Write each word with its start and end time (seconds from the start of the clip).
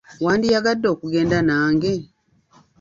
Wandiyagadde 0.25 0.87
okugenda 0.93 1.39
nange? 1.49 1.93